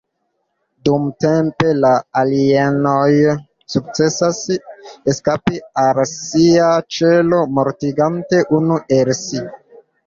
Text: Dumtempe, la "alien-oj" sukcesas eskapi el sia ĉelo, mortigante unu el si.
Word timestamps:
Dumtempe, 0.87 1.73
la 1.81 1.91
"alien-oj" 2.21 3.35
sukcesas 3.75 4.41
eskapi 5.15 5.63
el 5.85 6.05
sia 6.17 6.75
ĉelo, 6.99 7.45
mortigante 7.61 8.47
unu 8.63 8.83
el 9.01 9.17
si. 9.25 9.49